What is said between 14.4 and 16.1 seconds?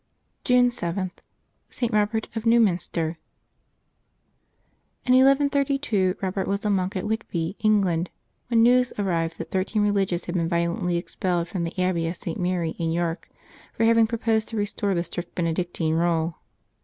to restore the strict Benedictine